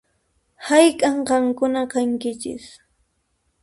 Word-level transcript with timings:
Hayk'an 0.67 1.17
qankuna 1.27 1.81
kankichis? 1.91 2.65